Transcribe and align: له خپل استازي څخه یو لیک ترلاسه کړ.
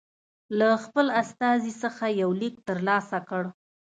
له 0.57 0.69
خپل 0.83 1.07
استازي 1.21 1.73
څخه 1.83 2.05
یو 2.21 2.29
لیک 2.41 2.55
ترلاسه 2.67 3.19
کړ. 3.29 3.43